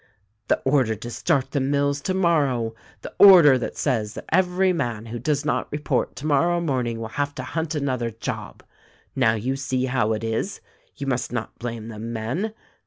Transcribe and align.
"The 0.47 0.59
order 0.65 0.95
to 0.95 1.11
start 1.11 1.51
the 1.51 1.59
mills 1.59 2.01
tomorrow; 2.01 2.73
the 3.03 3.13
order 3.19 3.59
that 3.59 3.77
says 3.77 4.15
that 4.15 4.25
every 4.29 4.73
man 4.73 5.05
who 5.05 5.19
does 5.19 5.45
not 5.45 5.71
report 5.71 6.15
tomorrow 6.15 6.59
morning 6.59 6.99
will 6.99 7.07
have 7.09 7.35
to 7.35 7.43
hunt 7.43 7.75
another 7.75 8.09
job. 8.09 8.63
Now 9.15 9.35
you 9.35 9.55
see 9.55 9.85
how 9.85 10.13
it 10.13 10.23
is. 10.23 10.59
You 10.95 11.05
must 11.05 11.31
not 11.31 11.59
blame 11.59 11.89
the 11.89 11.99
men 11.99 12.55